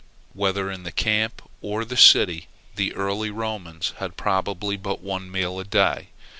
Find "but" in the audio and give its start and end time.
4.75-4.99